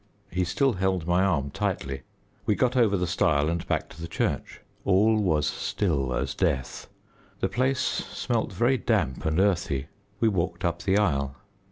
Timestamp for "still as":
5.45-6.33